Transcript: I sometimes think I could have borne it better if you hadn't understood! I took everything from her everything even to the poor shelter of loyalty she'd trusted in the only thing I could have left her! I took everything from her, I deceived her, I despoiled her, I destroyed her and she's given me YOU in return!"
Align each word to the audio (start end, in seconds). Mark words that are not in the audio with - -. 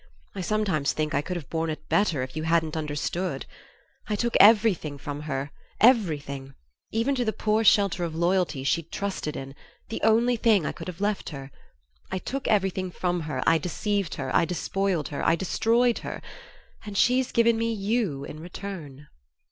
I 0.33 0.41
sometimes 0.41 0.93
think 0.93 1.13
I 1.13 1.21
could 1.21 1.35
have 1.37 1.51
borne 1.51 1.69
it 1.69 1.87
better 1.87 2.23
if 2.23 2.35
you 2.35 2.41
hadn't 2.41 2.75
understood! 2.75 3.45
I 4.09 4.15
took 4.15 4.35
everything 4.39 4.97
from 4.97 5.19
her 5.29 5.51
everything 5.79 6.55
even 6.89 7.13
to 7.13 7.23
the 7.23 7.31
poor 7.31 7.63
shelter 7.63 8.03
of 8.03 8.15
loyalty 8.15 8.63
she'd 8.63 8.91
trusted 8.91 9.35
in 9.37 9.53
the 9.89 10.01
only 10.01 10.37
thing 10.37 10.65
I 10.65 10.71
could 10.71 10.87
have 10.87 11.01
left 11.01 11.29
her! 11.29 11.51
I 12.09 12.17
took 12.17 12.47
everything 12.47 12.89
from 12.89 13.19
her, 13.29 13.43
I 13.45 13.59
deceived 13.59 14.15
her, 14.15 14.35
I 14.35 14.43
despoiled 14.43 15.09
her, 15.09 15.23
I 15.23 15.35
destroyed 15.35 15.99
her 15.99 16.19
and 16.83 16.97
she's 16.97 17.31
given 17.31 17.55
me 17.59 17.71
YOU 17.71 18.23
in 18.23 18.39
return!" 18.39 19.05